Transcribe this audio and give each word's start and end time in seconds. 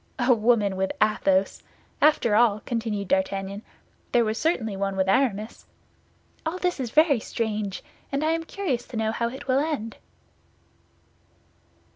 A 0.17 0.33
woman 0.33 0.77
with 0.77 0.91
Athos! 0.99 1.61
After 2.01 2.33
all," 2.35 2.61
continued 2.65 3.07
D'Artagnan, 3.07 3.61
"there 4.13 4.25
was 4.25 4.39
certainly 4.39 4.75
one 4.75 4.97
with 4.97 5.07
Aramis. 5.07 5.67
All 6.43 6.57
this 6.57 6.79
is 6.79 6.89
very 6.89 7.19
strange; 7.19 7.83
and 8.11 8.23
I 8.23 8.31
am 8.31 8.43
curious 8.45 8.87
to 8.87 8.97
know 8.97 9.11
how 9.11 9.29
it 9.29 9.47
will 9.47 9.59
end." 9.59 9.97